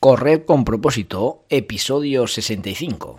Correr 0.00 0.46
con 0.46 0.64
propósito, 0.64 1.44
episodio 1.50 2.26
65. 2.26 3.18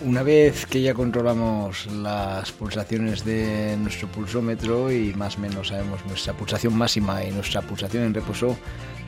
Una 0.00 0.22
vez 0.22 0.64
que 0.66 0.80
ya 0.80 0.94
controlamos 0.94 1.86
las 1.86 2.52
pulsaciones 2.52 3.24
de 3.24 3.76
nuestro 3.80 4.06
pulsómetro 4.06 4.92
y 4.92 5.12
más 5.14 5.36
o 5.36 5.40
menos 5.40 5.68
sabemos 5.68 6.06
nuestra 6.06 6.34
pulsación 6.34 6.76
máxima 6.76 7.24
y 7.24 7.32
nuestra 7.32 7.62
pulsación 7.62 8.04
en 8.04 8.14
reposo, 8.14 8.56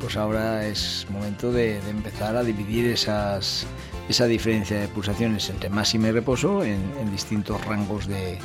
pues 0.01 0.17
ahora 0.17 0.67
es 0.67 1.07
momento 1.09 1.53
de, 1.53 1.79
empezar 1.89 2.34
a 2.34 2.43
dividir 2.43 2.87
esas, 2.87 3.67
esa 4.09 4.27
diferencia 4.27 4.81
de 4.81 4.89
pulsaciones 4.89 5.48
entre 5.48 5.71
máxima 5.71 6.09
y 6.09 6.11
reposo 6.11 6.65
en, 6.65 6.81
distintos 7.12 7.65
rangos 7.65 8.09
de, 8.09 8.39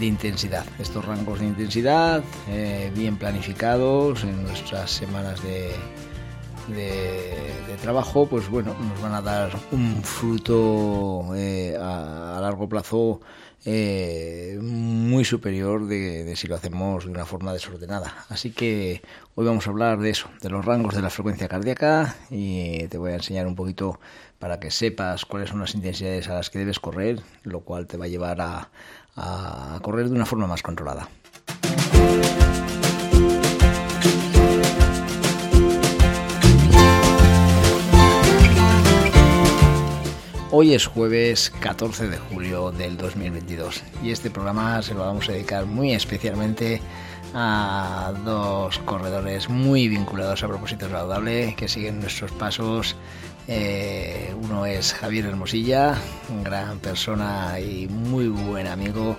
intensidad. 0.00 0.64
Estos 0.80 1.04
rangos 1.04 1.38
de 1.38 1.46
intensidad 1.46 2.24
eh, 2.48 2.90
bien 2.96 3.16
planificados 3.16 4.24
en 4.24 4.42
nuestras 4.42 4.90
semanas 4.90 5.40
de, 5.44 5.70
de, 6.68 7.76
trabajo, 7.80 8.26
pues 8.26 8.48
bueno, 8.48 8.74
nos 8.78 9.00
van 9.00 9.14
a 9.14 9.22
dar 9.22 9.50
un 9.70 10.02
fruto 10.02 11.34
eh, 11.36 11.76
a, 11.80 12.38
largo 12.40 12.68
plazo 12.68 13.20
eh, 13.64 14.58
muy 14.60 15.24
superior 15.24 15.86
de, 15.86 16.34
si 16.36 16.48
lo 16.48 16.56
hacemos 16.56 17.04
de 17.04 17.10
una 17.10 17.24
forma 17.24 17.52
desordenada. 17.52 18.24
Así 18.28 18.50
que 18.50 19.02
hoy 19.34 19.46
vamos 19.46 19.66
a 19.66 19.70
hablar 19.70 19.98
de 19.98 20.10
eso, 20.10 20.28
de 20.40 20.50
los 20.50 20.64
rangos 20.64 20.94
de 20.94 21.02
la 21.02 21.10
frecuencia 21.10 21.48
cardíaca 21.48 22.16
y 22.30 22.88
te 22.88 22.98
voy 22.98 23.12
a 23.12 23.16
enseñar 23.16 23.46
un 23.46 23.54
poquito 23.54 24.00
para 24.38 24.58
que 24.58 24.70
sepas 24.70 25.24
cuáles 25.24 25.50
son 25.50 25.60
las 25.60 25.74
intensidades 25.74 26.28
a 26.28 26.34
las 26.34 26.50
que 26.50 26.58
debes 26.58 26.80
correr, 26.80 27.20
lo 27.42 27.60
cual 27.60 27.86
te 27.86 27.96
va 27.96 28.06
a 28.06 28.08
llevar 28.08 28.40
a 28.40 29.78
correr 29.82 30.08
de 30.08 30.14
una 30.14 30.26
forma 30.26 30.46
más 30.46 30.62
controlada. 30.62 31.08
Hoy 40.58 40.72
es 40.72 40.86
jueves 40.86 41.52
14 41.60 42.08
de 42.08 42.16
julio 42.16 42.72
del 42.72 42.96
2022 42.96 43.82
y 44.02 44.10
este 44.10 44.30
programa 44.30 44.80
se 44.80 44.94
lo 44.94 45.00
vamos 45.00 45.28
a 45.28 45.32
dedicar 45.32 45.66
muy 45.66 45.92
especialmente 45.92 46.80
a 47.34 48.14
dos 48.24 48.78
corredores 48.78 49.50
muy 49.50 49.86
vinculados 49.88 50.42
a 50.42 50.48
propósito 50.48 50.88
saludable 50.88 51.54
que 51.58 51.68
siguen 51.68 52.00
nuestros 52.00 52.32
pasos. 52.32 52.96
Eh, 53.48 54.34
uno 54.44 54.64
es 54.64 54.94
Javier 54.94 55.26
Hermosilla, 55.26 55.98
gran 56.42 56.78
persona 56.78 57.60
y 57.60 57.86
muy 57.88 58.28
buen 58.28 58.66
amigo. 58.66 59.18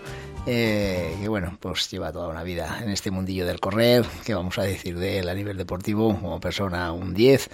Eh, 0.50 1.14
que 1.20 1.28
bueno, 1.28 1.58
pues 1.60 1.92
lleva 1.92 2.14
toda 2.14 2.30
una 2.30 2.42
vida 2.42 2.80
en 2.82 2.90
este 2.90 3.12
mundillo 3.12 3.46
del 3.46 3.60
correr, 3.60 4.06
que 4.26 4.34
vamos 4.34 4.58
a 4.58 4.64
decir 4.64 4.98
de 4.98 5.20
él 5.20 5.28
a 5.28 5.34
nivel 5.34 5.58
deportivo, 5.58 6.18
como 6.22 6.40
persona 6.40 6.94
un 6.94 7.14
10, 7.14 7.50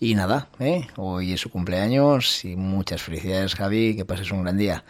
y 0.00 0.14
nada, 0.14 0.48
¿eh? 0.58 0.86
hoy 0.96 1.34
es 1.34 1.42
su 1.42 1.50
cumpleaños 1.50 2.46
y 2.46 2.56
muchas 2.56 3.02
felicidades 3.02 3.54
Javi, 3.54 3.94
que 3.94 4.06
pases 4.06 4.30
un 4.30 4.44
gran 4.44 4.56
día. 4.56 4.82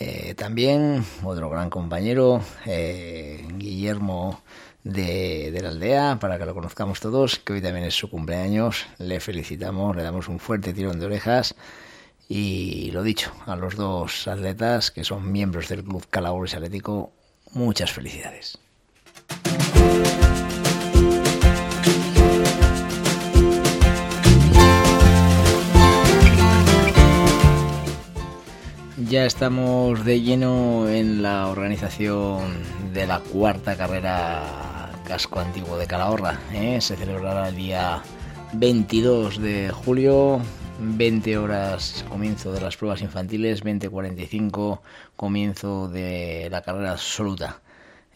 Eh, 0.00 0.34
también 0.34 1.04
otro 1.22 1.48
gran 1.48 1.70
compañero, 1.70 2.42
eh, 2.66 3.46
Guillermo 3.54 4.42
de, 4.82 5.52
de, 5.52 5.62
la 5.62 5.68
aldea, 5.68 6.18
para 6.18 6.36
que 6.36 6.46
lo 6.46 6.54
conozcamos 6.54 6.98
todos, 6.98 7.38
que 7.38 7.52
hoy 7.52 7.62
también 7.62 7.84
es 7.84 7.94
su 7.94 8.10
cumpleaños. 8.10 8.86
Le 8.98 9.20
felicitamos, 9.20 9.94
le 9.94 10.02
damos 10.02 10.26
un 10.26 10.40
fuerte 10.40 10.72
tirón 10.72 10.98
de 10.98 11.06
orejas. 11.06 11.54
Y 12.28 12.90
lo 12.90 13.02
dicho, 13.02 13.32
a 13.46 13.56
los 13.56 13.74
dos 13.76 14.28
atletas 14.28 14.90
que 14.90 15.02
son 15.02 15.32
miembros 15.32 15.68
del 15.68 15.82
Club 15.82 16.06
Calabores 16.10 16.54
Atlético, 16.54 17.10
muchas 17.52 17.90
felicidades. 17.90 18.58
Ya 29.08 29.24
estamos 29.24 30.04
de 30.04 30.20
lleno 30.20 30.86
en 30.86 31.22
la 31.22 31.48
organización 31.48 32.42
de 32.92 33.06
la 33.06 33.20
cuarta 33.20 33.74
carrera 33.74 34.90
casco 35.06 35.40
antiguo 35.40 35.78
de 35.78 35.86
Calahorra. 35.86 36.38
¿eh? 36.52 36.78
Se 36.82 36.94
celebrará 36.94 37.48
el 37.48 37.56
día 37.56 38.02
22 38.52 39.40
de 39.40 39.70
julio, 39.70 40.42
20 40.80 41.38
horas 41.38 42.04
comienzo 42.08 42.52
de 42.52 42.60
las 42.60 42.76
pruebas 42.76 43.02
infantiles, 43.02 43.64
20.45 43.64 44.80
comienzo 45.16 45.88
de 45.88 46.48
la 46.50 46.62
carrera 46.62 46.92
absoluta. 46.92 47.60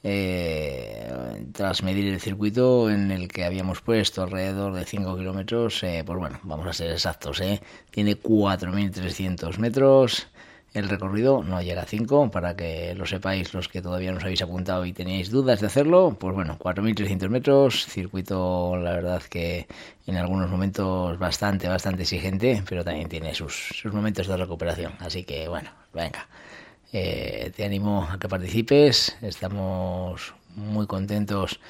Eh, 0.05 1.47
tras 1.53 1.83
medir 1.83 2.13
el 2.13 2.21
circuito 2.21 2.91
en 2.91 3.11
el 3.11 3.29
que 3.29 3.45
habíamos 3.45 3.81
puesto 3.81 4.23
alrededor 4.23 4.75
de 4.75 4.85
5 4.85 5.17
kilómetros, 5.17 5.83
eh, 5.83 6.03
pues 6.05 6.19
bueno, 6.19 6.41
vamos 6.43 6.67
a 6.67 6.73
ser 6.73 6.91
exactos, 6.91 7.41
¿eh? 7.41 7.61
tiene 7.91 8.17
4.300 8.21 9.59
metros, 9.59 10.29
el 10.75 10.89
recorrido 10.89 11.43
no 11.43 11.61
llega 11.61 11.83
a 11.83 11.87
5, 11.87 12.31
para 12.31 12.57
que 12.57 12.95
lo 12.95 13.07
sepáis 13.07 13.53
los 13.55 13.69
que 13.69 13.83
todavía 13.83 14.11
no 14.11 14.19
os 14.19 14.25
habéis 14.25 14.43
apuntado 14.43 14.85
y 14.87 14.93
tenéis 14.93 15.31
dudas 15.31 15.61
de 15.61 15.67
hacerlo, 15.67 16.17
pues 16.19 16.35
bueno, 16.35 16.59
4.300 16.59 17.29
metros, 17.29 17.87
circuito 17.87 18.77
la 18.77 18.93
verdad 18.93 19.23
que 19.23 19.67
en 20.07 20.17
algunos 20.17 20.51
momentos 20.51 21.19
bastante, 21.19 21.69
bastante 21.69 22.03
exigente, 22.03 22.63
pero 22.69 22.85
también 22.85 23.09
tiene 23.09 23.35
sus, 23.35 23.55
sus 23.55 23.93
momentos 23.93 24.27
de 24.27 24.37
recuperación, 24.37 24.95
así 25.01 25.25
que 25.25 25.49
bueno, 25.49 25.71
venga, 25.93 26.27
eh, 26.93 27.53
te 27.57 27.65
animo 27.65 28.09
a 28.11 28.19
que 28.19 28.29
participes, 28.29 29.17
estamos 29.23 30.35
muy 30.55 30.87
contentos 30.87 31.61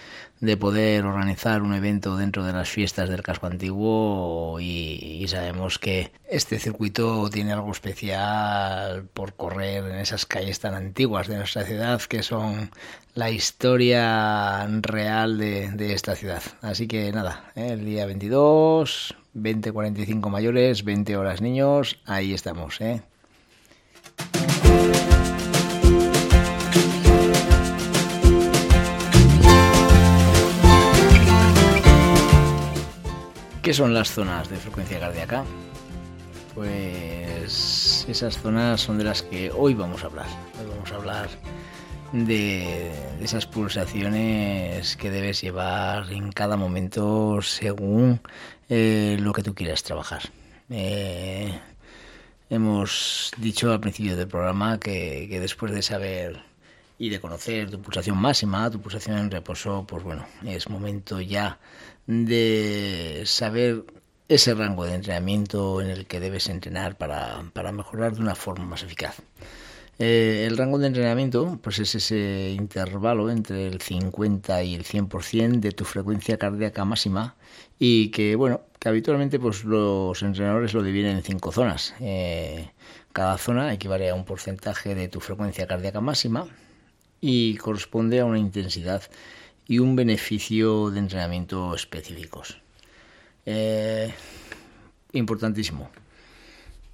de 0.41 0.56
poder 0.56 1.04
organizar 1.04 1.62
un 1.62 1.72
evento 1.72 2.16
dentro 2.16 2.44
de 2.44 2.53
las 2.53 2.69
fiestas 2.69 3.09
del 3.09 3.22
casco 3.22 3.47
antiguo 3.47 4.59
y, 4.60 5.25
sabemos 5.28 5.78
que 5.78 6.10
este 6.28 6.59
circuito 6.59 7.31
tiene 7.31 7.53
algo 7.53 7.71
especial 7.71 9.04
por 9.15 9.34
correr 9.34 9.84
en 9.84 9.98
esas 9.98 10.26
calles 10.26 10.59
tan 10.59 10.75
antiguas 10.75 11.28
de 11.28 11.37
nuestra 11.37 11.65
ciudad 11.65 12.00
que 12.03 12.25
son 12.25 12.71
la 13.15 13.31
historia 13.31 14.66
real 14.81 15.38
de, 15.38 15.92
esta 15.92 16.16
ciudad. 16.16 16.42
Así 16.60 16.88
que 16.88 17.12
nada, 17.12 17.53
¿eh? 17.54 17.69
el 17.72 17.84
día 17.84 18.04
22, 18.06 19.15
20.45 19.37 20.28
mayores, 20.28 20.84
20 20.84 21.16
horas 21.16 21.41
niños, 21.41 22.00
ahí 22.04 22.34
estamos. 22.34 22.81
¿eh? 22.81 23.03
¿Qué 33.72 33.77
son 33.78 33.94
las 33.94 34.10
zonas 34.10 34.50
de 34.50 34.59
frecuencia 34.59 35.00
cardíaca? 35.00 35.44
Pues 36.55 38.05
esas 38.06 38.37
zonas 38.37 38.83
son 38.83 38.99
de 38.99 39.05
las 39.05 39.22
que 39.22 39.50
hoy 39.50 39.72
vamos 39.72 40.05
a 40.05 40.09
hablar. 40.09 40.27
Hoy 40.60 40.66
vamos 40.69 40.93
a 40.93 40.97
hablar 40.97 41.31
de, 42.12 42.92
esas 43.22 43.47
pulsaciones 43.47 44.95
que 44.98 45.10
debes 45.10 45.41
llevar 45.41 46.13
en 46.13 46.33
cada 46.33 46.59
momento 46.59 47.41
según 47.41 48.21
eh, 48.69 49.16
lo 49.19 49.33
que 49.33 49.42
tú 49.42 49.54
quieras 49.54 49.83
trabajar. 49.83 50.21
Eh, 50.69 51.59
hemos 52.51 53.33
dicho 53.39 53.72
al 53.72 53.80
principio 53.80 54.19
del 54.19 54.28
programa 54.28 54.78
que, 54.78 55.28
que 55.30 55.41
después 55.41 55.72
de 55.72 55.80
saber 55.80 56.42
y 57.03 57.09
de 57.09 57.21
conocer 57.21 57.69
tu 57.69 57.83
pulsación 57.83 58.16
máxima, 58.16 58.71
tu 58.71 58.81
pulsación 58.81 59.19
en 59.19 59.28
reposo, 59.28 59.84
pues 59.89 60.04
bueno, 60.04 60.25
es 60.47 60.71
momento 60.71 61.21
ya 61.21 61.59
de 62.07 63.25
saber 63.27 63.84
ese 64.28 64.54
rango 64.54 64.84
de 64.84 64.95
entrenamiento 64.95 65.81
en 65.81 65.89
el 65.91 66.07
que 66.07 66.21
debes 66.21 66.49
entrenar 66.49 66.97
para, 66.97 67.43
mejorar 67.72 68.15
de 68.15 68.21
una 68.21 68.37
forma 68.37 68.66
más 68.66 68.84
eficaz. 68.84 69.16
Eh, 69.99 70.45
el 70.47 70.57
rango 70.57 70.78
de 70.78 70.87
entrenamiento 70.87 71.59
pues 71.60 71.81
es 71.81 71.93
ese 71.97 72.54
intervalo 72.57 73.31
entre 73.31 73.66
el 73.66 73.81
50 73.81 74.63
y 74.63 74.77
el 74.77 74.84
100% 74.84 75.59
de 75.59 75.72
tu 75.72 75.84
frecuencia 75.84 76.39
cardíaca 76.39 76.84
máxima 76.84 77.34
y 77.81 78.10
que 78.10 78.37
bueno 78.37 78.63
que 78.78 78.89
habitualmente 78.89 79.41
pues 79.41 79.65
los 79.65 80.22
entrenadores 80.22 80.72
lo 80.72 80.83
dividen 80.83 81.16
en 81.16 81.22
cinco 81.22 81.53
zonas 81.53 81.95
eh, 82.01 82.71
Cada 83.13 83.37
zona 83.39 83.72
equivale 83.75 84.09
a 84.09 84.15
un 84.15 84.25
porcentaje 84.25 84.95
de 84.95 85.09
tu 85.09 85.21
frecuencia 85.21 85.66
cardíaca 85.66 86.01
máxima 86.01 86.47
y 87.22 87.57
corresponde 87.57 88.21
a 88.21 88.27
una 88.27 88.39
intensidad 88.39 89.03
y 89.66 89.78
un 89.78 89.97
beneficio 89.97 90.91
de 90.91 90.98
entrenamiento 90.98 91.74
específicos. 91.74 92.60
Eh, 93.47 94.13
importantísimo. 95.13 95.89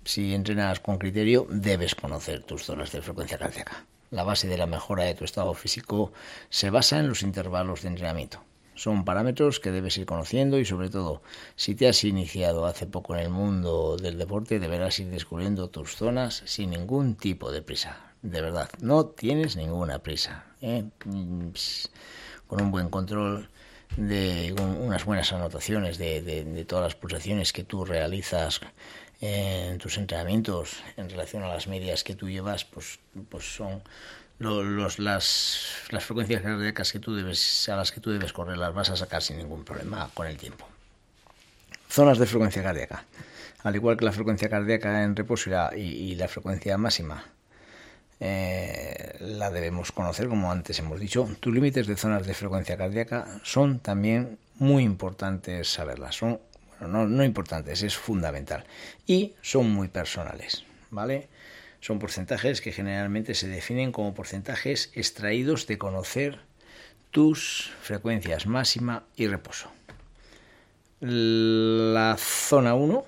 Si 0.04 0.34
entrenas 0.34 0.80
con 0.80 0.98
criterio, 0.98 1.46
debes 1.50 1.94
conocer 1.94 2.44
tus 2.44 2.64
zonas 2.64 2.92
de 2.92 3.02
frecuencia 3.02 3.38
cardíaca. 3.38 3.86
La 4.10 4.22
base 4.22 4.48
de 4.48 4.58
la 4.58 4.66
mejora 4.66 5.04
de 5.04 5.14
tu 5.14 5.24
estado 5.24 5.52
físico 5.54 6.12
se 6.50 6.70
basa 6.70 6.98
en 6.98 7.08
los 7.08 7.22
intervalos 7.22 7.82
de 7.82 7.88
entrenamiento. 7.88 8.42
Son 8.74 9.04
parámetros 9.04 9.60
que 9.60 9.72
debes 9.72 9.96
ir 9.98 10.06
conociendo 10.06 10.58
y 10.58 10.64
sobre 10.64 10.88
todo, 10.88 11.22
si 11.56 11.74
te 11.74 11.88
has 11.88 12.04
iniciado 12.04 12.66
hace 12.66 12.86
poco 12.86 13.16
en 13.16 13.22
el 13.22 13.30
mundo 13.30 13.96
del 13.96 14.18
deporte, 14.18 14.60
deberás 14.60 14.98
ir 15.00 15.08
descubriendo 15.08 15.68
tus 15.68 15.96
zonas 15.96 16.42
sin 16.44 16.70
ningún 16.70 17.16
tipo 17.16 17.50
de 17.50 17.62
prisa. 17.62 18.07
De 18.22 18.40
verdad, 18.40 18.68
no 18.80 19.06
tienes 19.06 19.56
ninguna 19.56 20.00
prisa. 20.00 20.44
¿eh? 20.60 20.84
Con 22.46 22.62
un 22.62 22.70
buen 22.70 22.88
control 22.88 23.48
de 23.96 24.54
unas 24.58 25.04
buenas 25.04 25.32
anotaciones 25.32 25.98
de, 25.98 26.22
de 26.22 26.64
todas 26.64 26.84
las 26.84 26.94
pulsaciones 26.94 27.52
que 27.52 27.64
tú 27.64 27.84
realizas 27.84 28.60
en 29.20 29.78
tus 29.78 29.98
entrenamientos 29.98 30.82
en 30.96 31.10
relación 31.10 31.42
a 31.42 31.48
las 31.48 31.66
medias 31.66 32.04
que 32.04 32.14
tú 32.14 32.28
llevas, 32.28 32.64
pues, 32.64 33.00
pues 33.28 33.56
son 33.56 33.82
los, 34.38 34.98
las, 34.98 35.66
las 35.90 36.04
frecuencias 36.04 36.42
cardíacas 36.42 36.92
que 36.92 37.00
tú 37.00 37.14
debes, 37.14 37.68
a 37.68 37.76
las 37.76 37.90
que 37.90 38.00
tú 38.00 38.10
debes 38.10 38.32
correr, 38.32 38.56
las 38.56 38.72
vas 38.72 38.90
a 38.90 38.96
sacar 38.96 39.22
sin 39.22 39.38
ningún 39.38 39.64
problema 39.64 40.10
con 40.14 40.26
el 40.26 40.36
tiempo. 40.36 40.66
Zonas 41.88 42.18
de 42.18 42.26
frecuencia 42.26 42.62
cardíaca. 42.62 43.04
Al 43.64 43.74
igual 43.74 43.96
que 43.96 44.04
la 44.04 44.12
frecuencia 44.12 44.48
cardíaca 44.48 45.02
en 45.02 45.16
reposo 45.16 45.50
y, 45.76 46.14
la 46.14 46.28
frecuencia 46.28 46.78
máxima, 46.78 47.24
eh, 48.20 49.16
la 49.20 49.50
debemos 49.50 49.92
conocer, 49.92 50.28
como 50.28 50.50
antes 50.50 50.78
hemos 50.78 51.00
dicho. 51.00 51.28
Tus 51.40 51.54
límites 51.54 51.86
de 51.86 51.96
zonas 51.96 52.26
de 52.26 52.34
frecuencia 52.34 52.76
cardíaca 52.76 53.40
son 53.42 53.80
también 53.80 54.38
muy 54.56 54.82
importantes 54.82 55.72
saberlas. 55.72 56.16
Son 56.16 56.40
no, 56.80 57.06
no 57.06 57.24
importantes, 57.24 57.82
es 57.82 57.96
fundamental. 57.96 58.64
Y 59.06 59.34
son 59.42 59.70
muy 59.70 59.88
personales, 59.88 60.64
¿vale? 60.90 61.28
Son 61.80 61.98
porcentajes 61.98 62.60
que 62.60 62.72
generalmente 62.72 63.34
se 63.34 63.48
definen 63.48 63.92
como 63.92 64.14
porcentajes 64.14 64.90
extraídos 64.94 65.66
de 65.66 65.78
conocer 65.78 66.40
tus 67.10 67.72
frecuencias 67.80 68.46
máxima 68.46 69.04
y 69.16 69.26
reposo. 69.26 69.70
La 71.00 72.16
zona 72.18 72.74
1 72.74 73.04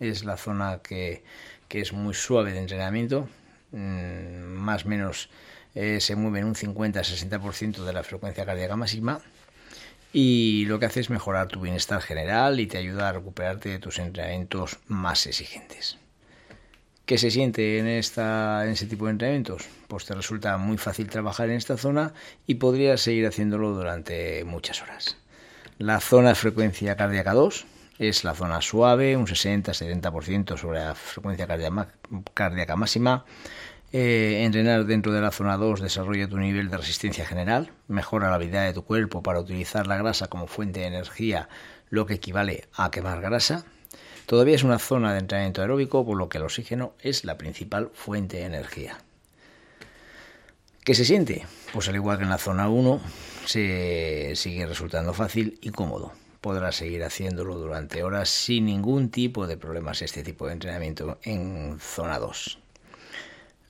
es 0.00 0.24
la 0.24 0.36
zona 0.36 0.80
que, 0.82 1.22
es 1.70 1.92
muy 1.92 2.14
suave 2.14 2.52
de 2.52 2.58
entrenamiento, 2.58 3.28
mm, 3.72 4.44
más 4.44 4.84
o 4.84 4.88
menos 4.88 5.28
eh, 5.74 6.00
se 6.00 6.16
mueve 6.16 6.40
en 6.40 6.46
un 6.46 6.54
50-60% 6.54 7.84
de 7.84 7.92
la 7.92 8.02
frecuencia 8.02 8.44
cardíaca 8.44 8.76
máxima 8.76 9.20
y 10.12 10.66
lo 10.66 10.78
que 10.78 10.86
hace 10.86 11.00
es 11.00 11.10
mejorar 11.10 11.48
tu 11.48 11.60
bienestar 11.60 12.02
general 12.02 12.60
y 12.60 12.66
te 12.66 12.78
ayuda 12.78 13.08
a 13.08 13.12
recuperarte 13.12 13.70
de 13.70 13.78
tus 13.78 13.98
entrenamientos 13.98 14.78
más 14.86 15.26
exigentes. 15.26 15.98
¿Qué 17.06 17.18
se 17.18 17.30
siente 17.30 17.78
en, 17.78 17.86
esta, 17.86 18.64
en 18.64 18.72
ese 18.72 18.86
tipo 18.86 19.06
de 19.06 19.12
entrenamientos? 19.12 19.66
Pues 19.88 20.04
te 20.04 20.14
resulta 20.14 20.56
muy 20.58 20.78
fácil 20.78 21.08
trabajar 21.08 21.48
en 21.50 21.56
esta 21.56 21.76
zona 21.76 22.12
y 22.46 22.56
podrías 22.56 23.00
seguir 23.00 23.26
haciéndolo 23.26 23.72
durante 23.72 24.44
muchas 24.44 24.82
horas. 24.82 25.16
La 25.78 26.00
zona 26.00 26.34
frecuencia 26.34 26.96
cardíaca 26.96 27.32
2 27.32 27.66
es 27.98 28.24
la 28.24 28.34
zona 28.34 28.60
suave, 28.60 29.16
un 29.16 29.26
60-70% 29.26 30.56
sobre 30.56 30.80
la 30.80 30.94
frecuencia 30.94 31.46
cardíaca 31.46 32.76
máxima 32.76 33.24
eh, 33.94 34.44
entrenar 34.44 34.86
dentro 34.86 35.12
de 35.12 35.20
la 35.20 35.30
zona 35.30 35.58
2 35.58 35.82
desarrolla 35.82 36.26
tu 36.26 36.38
nivel 36.38 36.70
de 36.70 36.78
resistencia 36.78 37.26
general, 37.26 37.72
mejora 37.88 38.30
la 38.30 38.36
habilidad 38.36 38.64
de 38.64 38.72
tu 38.72 38.84
cuerpo 38.84 39.22
para 39.22 39.38
utilizar 39.38 39.86
la 39.86 39.98
grasa 39.98 40.28
como 40.28 40.46
fuente 40.46 40.80
de 40.80 40.86
energía, 40.86 41.50
lo 41.90 42.06
que 42.06 42.14
equivale 42.14 42.68
a 42.72 42.90
quemar 42.90 43.20
grasa. 43.20 43.66
Todavía 44.24 44.54
es 44.54 44.62
una 44.62 44.78
zona 44.78 45.12
de 45.12 45.18
entrenamiento 45.18 45.60
aeróbico, 45.60 46.06
por 46.06 46.16
lo 46.16 46.30
que 46.30 46.38
el 46.38 46.44
oxígeno 46.44 46.94
es 47.00 47.26
la 47.26 47.36
principal 47.36 47.90
fuente 47.92 48.38
de 48.38 48.44
energía. 48.44 48.96
¿Qué 50.84 50.94
se 50.94 51.04
siente? 51.04 51.46
Pues 51.74 51.86
al 51.88 51.96
igual 51.96 52.16
que 52.16 52.24
en 52.24 52.30
la 52.30 52.38
zona 52.38 52.70
1, 52.70 52.98
se 53.44 54.32
sigue 54.36 54.66
resultando 54.66 55.12
fácil 55.12 55.58
y 55.60 55.68
cómodo. 55.68 56.12
Podrás 56.42 56.74
seguir 56.76 57.04
haciéndolo 57.04 57.56
durante 57.56 58.02
horas 58.02 58.28
sin 58.28 58.66
ningún 58.66 59.10
tipo 59.10 59.46
de 59.46 59.56
problemas 59.56 60.02
este 60.02 60.22
tipo 60.22 60.46
de 60.46 60.52
entrenamiento 60.52 61.18
en 61.22 61.78
zona 61.80 62.18
2. 62.18 62.58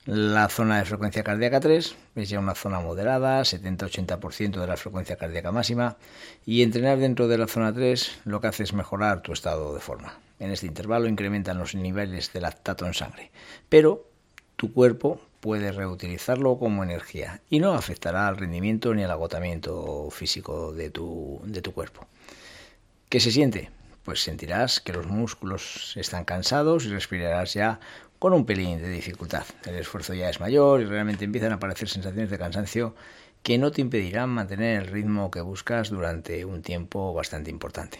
La 0.07 0.49
zona 0.49 0.79
de 0.79 0.85
frecuencia 0.85 1.23
cardíaca 1.23 1.61
3 1.61 1.95
es 2.15 2.29
ya 2.29 2.39
una 2.39 2.55
zona 2.55 2.81
moderada, 2.81 3.41
70-80% 3.41 4.59
de 4.59 4.67
la 4.67 4.75
frecuencia 4.75 5.15
cardíaca 5.15 5.51
máxima, 5.51 5.97
y 6.47 6.63
entrenar 6.63 6.97
dentro 6.97 7.29
de 7.29 7.37
la 7.37 7.47
zona 7.47 7.71
3 7.71 8.21
lo 8.25 8.41
que 8.41 8.47
hace 8.47 8.63
es 8.63 8.73
mejorar 8.73 9.21
tu 9.21 9.31
estado 9.33 9.73
de 9.73 9.79
forma. 9.79 10.19
En 10.39 10.49
este 10.49 10.65
intervalo 10.65 11.07
incrementan 11.07 11.59
los 11.59 11.75
niveles 11.75 12.33
de 12.33 12.41
lactato 12.41 12.87
en 12.87 12.95
sangre, 12.95 13.31
pero 13.69 14.09
tu 14.55 14.73
cuerpo 14.73 15.21
puede 15.39 15.71
reutilizarlo 15.71 16.57
como 16.57 16.83
energía 16.83 17.41
y 17.49 17.59
no 17.59 17.73
afectará 17.73 18.27
al 18.27 18.37
rendimiento 18.37 18.95
ni 18.95 19.03
al 19.03 19.11
agotamiento 19.11 20.09
físico 20.09 20.73
de 20.73 20.89
tu, 20.89 21.39
de 21.45 21.61
tu 21.61 21.71
cuerpo. 21.71 22.07
¿Qué 23.13 23.19
se 23.19 23.29
siente? 23.29 23.69
Pues 24.01 24.23
sentirás 24.23 24.79
que 24.79 24.91
los 24.91 25.05
músculos 25.05 25.93
están 25.97 26.25
cansados 26.25 26.85
y 26.85 26.89
respirarás 26.89 27.53
ya 27.53 27.79
con 28.17 28.33
un 28.33 28.43
pelín 28.43 28.81
de 28.81 28.89
dificultad. 28.89 29.45
El 29.67 29.75
esfuerzo 29.75 30.15
ya 30.15 30.31
es 30.31 30.39
mayor 30.39 30.81
y 30.81 30.85
realmente 30.85 31.23
empiezan 31.23 31.51
a 31.51 31.55
aparecer 31.57 31.87
sensaciones 31.87 32.31
de 32.31 32.39
cansancio 32.39 32.95
que 33.43 33.59
no 33.59 33.71
te 33.71 33.81
impedirán 33.81 34.31
mantener 34.31 34.81
el 34.81 34.87
ritmo 34.87 35.29
que 35.29 35.41
buscas 35.41 35.91
durante 35.91 36.43
un 36.43 36.63
tiempo 36.63 37.13
bastante 37.13 37.51
importante. 37.51 37.99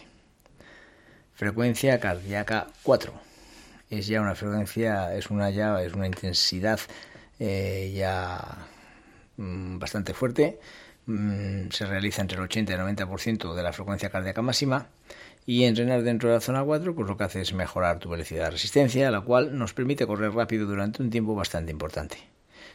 Frecuencia 1.36 2.00
cardíaca 2.00 2.66
4. 2.82 3.14
Es 3.92 4.08
ya 4.08 4.20
una 4.20 4.34
frecuencia, 4.34 5.16
es 5.16 5.30
una 5.30 5.52
ya, 5.52 5.80
es 5.84 5.94
una 5.94 6.08
intensidad 6.08 6.80
eh, 7.38 7.94
ya 7.96 8.66
mm, 9.38 9.78
bastante 9.78 10.16
fuerte. 10.16 10.60
Mm, 11.06 11.70
se 11.70 11.86
realiza 11.86 12.22
entre 12.22 12.38
el 12.38 12.44
80 12.44 12.72
y 12.72 12.76
el 12.76 12.82
90% 12.82 13.54
de 13.54 13.64
la 13.64 13.74
frecuencia 13.74 14.10
cardíaca 14.10 14.42
máxima 14.42 14.88
y 15.46 15.66
entrenar 15.66 16.04
dentro 16.04 16.30
de 16.30 16.36
la 16.36 16.42
zona 16.42 16.64
4, 16.64 16.96
pues 16.96 17.08
lo 17.08 17.18
que 17.18 17.26
hace 17.26 17.42
es 17.42 17.54
mejorar 17.54 18.00
tu 18.00 18.10
velocidad 18.10 18.46
de 18.46 18.52
resistencia, 18.52 19.12
la 19.12 19.22
cual 19.22 19.58
nos 19.58 19.74
permite 19.74 20.08
correr 20.08 20.34
rápido 20.34 20.66
durante 20.66 21.04
un 21.04 21.10
tiempo 21.10 21.36
bastante 21.36 21.72
importante. 21.72 22.18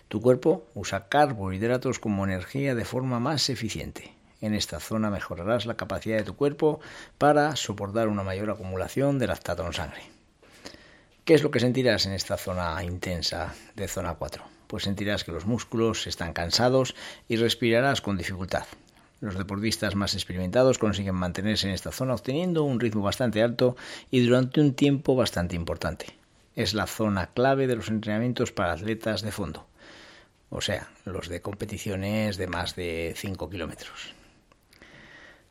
Tu 0.08 0.20
cuerpo 0.20 0.66
usa 0.74 1.08
carbohidratos 1.08 1.98
como 1.98 2.24
energía 2.24 2.74
de 2.74 2.84
forma 2.84 3.18
más 3.18 3.48
eficiente. 3.48 4.12
En 4.40 4.54
esta 4.54 4.78
zona 4.78 5.10
mejorarás 5.10 5.66
la 5.66 5.76
capacidad 5.76 6.18
de 6.18 6.24
tu 6.24 6.36
cuerpo 6.36 6.80
para 7.16 7.56
soportar 7.56 8.08
una 8.08 8.22
mayor 8.22 8.50
acumulación 8.50 9.18
de 9.18 9.26
lactato 9.26 9.66
en 9.66 9.72
sangre. 9.72 10.02
¿Qué 11.24 11.34
es 11.34 11.42
lo 11.42 11.50
que 11.50 11.60
sentirás 11.60 12.06
en 12.06 12.12
esta 12.12 12.36
zona 12.36 12.82
intensa 12.84 13.54
de 13.74 13.88
zona 13.88 14.14
4? 14.14 14.57
Pues 14.68 14.84
sentirás 14.84 15.24
que 15.24 15.32
los 15.32 15.46
músculos 15.46 16.06
están 16.06 16.32
cansados 16.32 16.94
y 17.26 17.36
respirarás 17.36 18.00
con 18.00 18.16
dificultad. 18.16 18.66
Los 19.20 19.36
deportistas 19.36 19.96
más 19.96 20.14
experimentados 20.14 20.78
consiguen 20.78 21.16
mantenerse 21.16 21.66
en 21.66 21.74
esta 21.74 21.90
zona 21.90 22.14
obteniendo 22.14 22.62
un 22.62 22.78
ritmo 22.78 23.02
bastante 23.02 23.42
alto 23.42 23.76
y 24.12 24.24
durante 24.24 24.60
un 24.60 24.74
tiempo 24.74 25.16
bastante 25.16 25.56
importante. 25.56 26.06
Es 26.54 26.74
la 26.74 26.86
zona 26.86 27.28
clave 27.28 27.66
de 27.66 27.74
los 27.74 27.88
entrenamientos 27.88 28.52
para 28.52 28.72
atletas 28.72 29.22
de 29.22 29.32
fondo, 29.32 29.66
o 30.50 30.60
sea, 30.60 30.88
los 31.04 31.28
de 31.28 31.40
competiciones 31.40 32.36
de 32.36 32.46
más 32.46 32.76
de 32.76 33.14
5 33.16 33.50
kilómetros. 33.50 34.14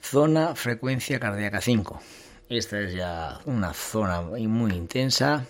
Zona 0.01 0.55
frecuencia 0.55 1.19
cardíaca 1.19 1.59
5. 1.59 2.01
Esta 2.49 2.79
es 2.79 2.93
ya 2.93 3.39
una 3.45 3.73
zona 3.73 4.21
muy 4.21 4.71
intensa 4.71 5.45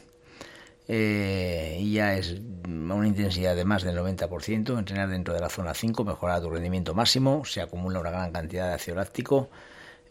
eh, 0.87 1.85
ya 1.91 2.15
es 2.15 2.35
una 2.63 3.07
intensidad 3.07 3.55
de 3.55 3.65
más 3.65 3.83
del 3.83 3.97
90%, 3.97 4.77
entrenar 4.77 5.09
dentro 5.09 5.33
de 5.33 5.41
la 5.41 5.49
zona 5.49 5.73
5 5.73 6.03
mejora 6.03 6.41
tu 6.41 6.49
rendimiento 6.49 6.93
máximo, 6.93 7.43
se 7.45 7.61
acumula 7.61 7.99
una 7.99 8.11
gran 8.11 8.31
cantidad 8.31 8.69
de 8.69 8.75
ácido 8.75 8.97
láctico 8.97 9.49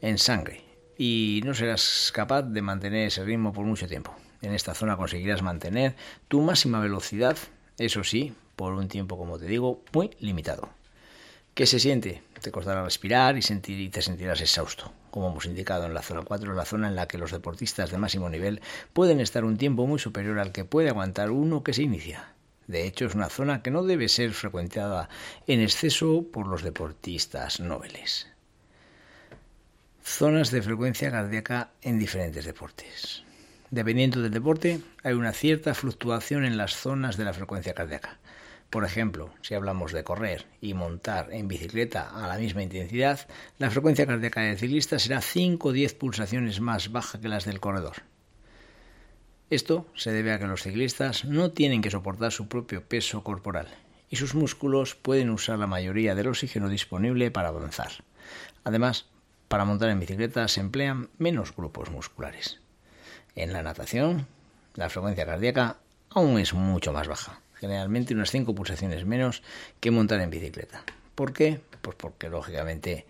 en 0.00 0.18
sangre 0.18 0.62
y 0.98 1.40
no 1.44 1.54
serás 1.54 2.10
capaz 2.14 2.42
de 2.42 2.62
mantener 2.62 3.06
ese 3.06 3.24
ritmo 3.24 3.52
por 3.52 3.64
mucho 3.64 3.86
tiempo. 3.86 4.14
En 4.42 4.52
esta 4.52 4.74
zona 4.74 4.96
conseguirás 4.96 5.42
mantener 5.42 5.96
tu 6.28 6.42
máxima 6.42 6.80
velocidad, 6.80 7.36
eso 7.78 8.04
sí, 8.04 8.34
por 8.54 8.74
un 8.74 8.88
tiempo, 8.88 9.18
como 9.18 9.38
te 9.38 9.46
digo, 9.46 9.82
muy 9.92 10.10
limitado. 10.20 10.68
¿Qué 11.54 11.66
se 11.66 11.80
siente? 11.80 12.22
Te 12.40 12.50
costará 12.50 12.84
respirar 12.84 13.36
y, 13.38 13.42
sentir, 13.42 13.80
y 13.80 13.88
te 13.88 14.02
sentirás 14.02 14.40
exhausto. 14.40 14.92
Como 15.16 15.30
hemos 15.30 15.46
indicado 15.46 15.86
en 15.86 15.94
la 15.94 16.02
zona 16.02 16.20
4, 16.20 16.52
la 16.52 16.66
zona 16.66 16.88
en 16.88 16.94
la 16.94 17.08
que 17.08 17.16
los 17.16 17.32
deportistas 17.32 17.90
de 17.90 17.96
máximo 17.96 18.28
nivel 18.28 18.60
pueden 18.92 19.18
estar 19.18 19.46
un 19.46 19.56
tiempo 19.56 19.86
muy 19.86 19.98
superior 19.98 20.38
al 20.38 20.52
que 20.52 20.66
puede 20.66 20.90
aguantar 20.90 21.30
uno 21.30 21.64
que 21.64 21.72
se 21.72 21.84
inicia. 21.84 22.34
De 22.66 22.86
hecho, 22.86 23.06
es 23.06 23.14
una 23.14 23.30
zona 23.30 23.62
que 23.62 23.70
no 23.70 23.82
debe 23.82 24.10
ser 24.10 24.34
frecuentada 24.34 25.08
en 25.46 25.62
exceso 25.62 26.26
por 26.30 26.46
los 26.46 26.62
deportistas 26.62 27.60
nobles. 27.60 28.28
Zonas 30.04 30.50
de 30.50 30.60
frecuencia 30.60 31.10
cardíaca 31.10 31.70
en 31.80 31.98
diferentes 31.98 32.44
deportes. 32.44 33.24
Dependiendo 33.70 34.20
del 34.20 34.32
deporte, 34.32 34.82
hay 35.02 35.14
una 35.14 35.32
cierta 35.32 35.72
fluctuación 35.72 36.44
en 36.44 36.58
las 36.58 36.76
zonas 36.76 37.16
de 37.16 37.24
la 37.24 37.32
frecuencia 37.32 37.72
cardíaca. 37.72 38.18
Por 38.76 38.84
ejemplo, 38.84 39.30
si 39.40 39.54
hablamos 39.54 39.92
de 39.92 40.04
correr 40.04 40.44
y 40.60 40.74
montar 40.74 41.32
en 41.32 41.48
bicicleta 41.48 42.10
a 42.10 42.28
la 42.28 42.36
misma 42.36 42.62
intensidad, 42.62 43.26
la 43.56 43.70
frecuencia 43.70 44.06
cardíaca 44.06 44.42
del 44.42 44.58
ciclista 44.58 44.98
será 44.98 45.22
5 45.22 45.68
o 45.68 45.72
10 45.72 45.94
pulsaciones 45.94 46.60
más 46.60 46.92
baja 46.92 47.18
que 47.18 47.30
las 47.30 47.46
del 47.46 47.58
corredor. 47.58 48.02
Esto 49.48 49.86
se 49.94 50.12
debe 50.12 50.30
a 50.34 50.38
que 50.38 50.46
los 50.46 50.62
ciclistas 50.62 51.24
no 51.24 51.52
tienen 51.52 51.80
que 51.80 51.90
soportar 51.90 52.32
su 52.32 52.48
propio 52.48 52.86
peso 52.86 53.24
corporal 53.24 53.66
y 54.10 54.16
sus 54.16 54.34
músculos 54.34 54.94
pueden 54.94 55.30
usar 55.30 55.58
la 55.58 55.66
mayoría 55.66 56.14
del 56.14 56.28
oxígeno 56.28 56.68
disponible 56.68 57.30
para 57.30 57.48
avanzar. 57.48 57.92
Además, 58.62 59.06
para 59.48 59.64
montar 59.64 59.88
en 59.88 60.00
bicicleta 60.00 60.48
se 60.48 60.60
emplean 60.60 61.08
menos 61.16 61.56
grupos 61.56 61.90
musculares. 61.90 62.60
En 63.36 63.54
la 63.54 63.62
natación, 63.62 64.26
la 64.74 64.90
frecuencia 64.90 65.24
cardíaca 65.24 65.78
aún 66.16 66.40
es 66.40 66.54
mucho 66.54 66.92
más 66.92 67.06
baja 67.06 67.40
generalmente 67.60 68.14
unas 68.14 68.30
5 68.30 68.54
pulsaciones 68.54 69.04
menos 69.04 69.42
que 69.80 69.90
montar 69.90 70.20
en 70.20 70.30
bicicleta. 70.30 70.84
¿Por 71.14 71.32
qué? 71.32 71.60
Pues 71.80 71.96
porque 71.96 72.28
lógicamente 72.28 73.06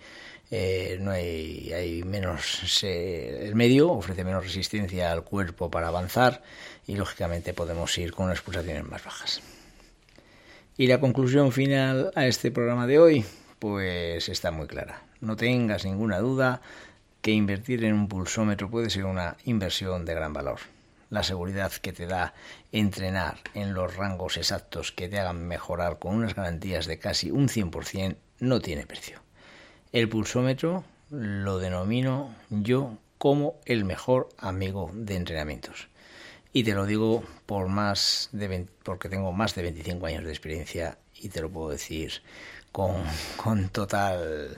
eh, 0.50 0.98
no 1.00 1.10
hay, 1.10 1.72
hay 1.72 2.04
menos 2.04 2.82
el 2.84 3.54
medio 3.54 3.90
ofrece 3.90 4.24
menos 4.24 4.44
resistencia 4.44 5.10
al 5.10 5.24
cuerpo 5.24 5.70
para 5.70 5.88
avanzar 5.88 6.42
y 6.86 6.96
lógicamente 6.96 7.52
podemos 7.52 7.96
ir 7.98 8.12
con 8.12 8.26
unas 8.26 8.40
pulsaciones 8.40 8.84
más 8.84 9.04
bajas. 9.04 9.42
Y 10.78 10.86
la 10.86 11.00
conclusión 11.00 11.52
final 11.52 12.12
a 12.14 12.26
este 12.26 12.50
programa 12.50 12.86
de 12.86 12.98
hoy, 12.98 13.24
pues 13.58 14.28
está 14.28 14.50
muy 14.50 14.66
clara. 14.66 15.02
No 15.20 15.34
tengas 15.34 15.84
ninguna 15.84 16.18
duda 16.18 16.60
que 17.22 17.32
invertir 17.32 17.82
en 17.84 17.94
un 17.94 18.08
pulsómetro 18.08 18.70
puede 18.70 18.90
ser 18.90 19.06
una 19.06 19.36
inversión 19.44 20.04
de 20.04 20.14
gran 20.14 20.32
valor 20.32 20.60
la 21.10 21.22
seguridad 21.22 21.72
que 21.72 21.92
te 21.92 22.06
da 22.06 22.34
entrenar 22.72 23.38
en 23.54 23.74
los 23.74 23.96
rangos 23.96 24.36
exactos 24.36 24.92
que 24.92 25.08
te 25.08 25.18
hagan 25.18 25.46
mejorar 25.46 25.98
con 25.98 26.14
unas 26.14 26.34
garantías 26.34 26.86
de 26.86 26.98
casi 26.98 27.30
un 27.30 27.48
100% 27.48 28.16
no 28.40 28.60
tiene 28.60 28.86
precio. 28.86 29.20
El 29.92 30.08
pulsómetro 30.08 30.84
lo 31.10 31.58
denomino 31.58 32.34
yo 32.50 32.98
como 33.18 33.60
el 33.64 33.84
mejor 33.84 34.28
amigo 34.38 34.90
de 34.92 35.16
entrenamientos. 35.16 35.88
Y 36.52 36.64
te 36.64 36.74
lo 36.74 36.86
digo 36.86 37.22
por 37.46 37.68
más 37.68 38.28
de 38.32 38.66
porque 38.82 39.08
tengo 39.08 39.32
más 39.32 39.54
de 39.54 39.62
25 39.62 40.06
años 40.06 40.24
de 40.24 40.30
experiencia 40.30 40.98
y 41.14 41.28
te 41.28 41.40
lo 41.40 41.50
puedo 41.50 41.70
decir 41.70 42.22
con, 42.72 42.94
con 43.36 43.68
total 43.68 44.56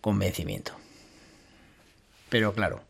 convencimiento. 0.00 0.72
Pero 2.28 2.52
claro, 2.52 2.82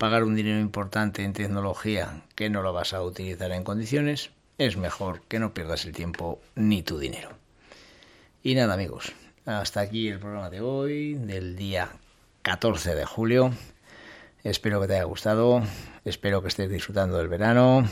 pagar 0.00 0.24
un 0.24 0.34
dinero 0.34 0.58
importante 0.60 1.24
en 1.24 1.34
tecnología 1.34 2.22
que 2.34 2.48
no 2.48 2.62
lo 2.62 2.72
vas 2.72 2.94
a 2.94 3.02
utilizar 3.02 3.52
en 3.52 3.64
condiciones, 3.64 4.30
es 4.56 4.78
mejor 4.78 5.20
que 5.28 5.38
no 5.38 5.52
pierdas 5.52 5.84
el 5.84 5.92
tiempo 5.92 6.40
ni 6.54 6.82
tu 6.82 6.98
dinero. 6.98 7.28
Y 8.42 8.54
nada 8.54 8.72
amigos, 8.72 9.12
hasta 9.44 9.80
aquí 9.80 10.08
el 10.08 10.18
programa 10.18 10.48
de 10.48 10.62
hoy, 10.62 11.16
del 11.16 11.54
día 11.54 11.90
14 12.40 12.94
de 12.94 13.04
julio. 13.04 13.52
Espero 14.42 14.80
que 14.80 14.86
te 14.86 14.94
haya 14.94 15.04
gustado, 15.04 15.62
espero 16.06 16.40
que 16.40 16.48
estés 16.48 16.70
disfrutando 16.70 17.18
del 17.18 17.28
verano. 17.28 17.86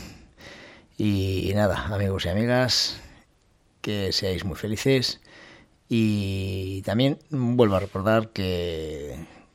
Y 0.97 1.51
nada, 1.53 1.93
amigos 1.93 2.25
y 2.25 2.29
amigas, 2.29 2.99
que 3.81 4.11
seáis 4.13 4.45
muy 4.45 4.55
felices. 4.55 5.21
Y 5.87 6.81
también 6.81 7.19
vuelvo 7.29 7.75
a 7.75 7.81
recordar 7.81 8.29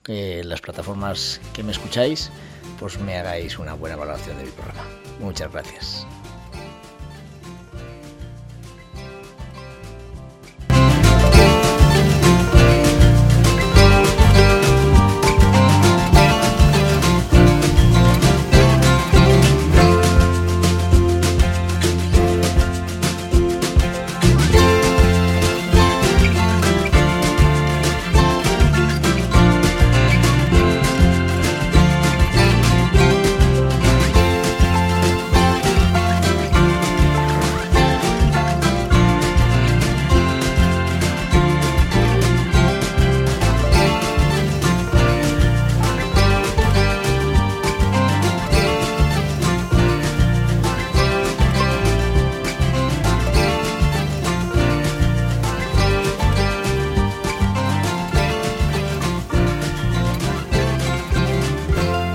que 0.05 0.45
las 0.45 0.61
plataformas 0.61 1.41
que 1.55 1.63
me 1.63 1.73
escucháis, 1.73 2.31
pues 2.79 3.01
me 3.01 3.17
hagáis 3.17 3.59
una 3.59 3.75
buena 3.75 3.97
valoración 3.97 4.37
de 4.39 4.45
mi 4.45 4.51
programa. 4.51 4.85
Muchas 5.19 5.51
gracias. 5.51 6.07